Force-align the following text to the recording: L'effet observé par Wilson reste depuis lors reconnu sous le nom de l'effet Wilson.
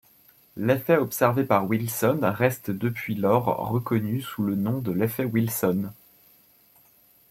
L'effet 0.57 0.97
observé 0.97 1.43
par 1.43 1.69
Wilson 1.69 2.21
reste 2.23 2.71
depuis 2.71 3.13
lors 3.13 3.45
reconnu 3.69 4.19
sous 4.23 4.41
le 4.41 4.55
nom 4.55 4.79
de 4.79 4.91
l'effet 4.91 5.25
Wilson. 5.25 5.91